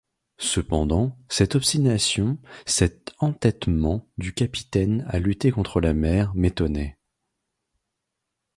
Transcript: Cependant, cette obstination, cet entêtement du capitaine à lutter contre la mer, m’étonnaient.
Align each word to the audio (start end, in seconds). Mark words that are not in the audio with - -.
Cependant, 0.39 1.15
cette 1.29 1.53
obstination, 1.53 2.39
cet 2.65 3.13
entêtement 3.19 4.07
du 4.17 4.33
capitaine 4.33 5.05
à 5.07 5.19
lutter 5.19 5.51
contre 5.51 5.79
la 5.79 5.93
mer, 5.93 6.31
m’étonnaient. 6.33 6.97